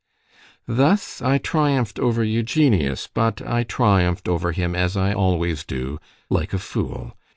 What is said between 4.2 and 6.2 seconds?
over him as I always do,